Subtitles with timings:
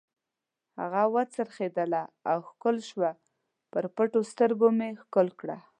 [0.79, 3.11] هغه و څرخېدله او ښکل شوه،
[3.71, 5.57] پر پټو سترګو مې ښکل کړه.